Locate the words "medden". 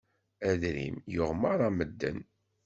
1.77-2.19